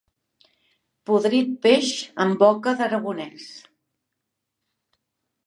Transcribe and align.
Podrit 1.09 1.51
peix 1.65 1.91
en 2.25 2.33
boca 2.41 2.75
d'aragonès. 2.81 3.47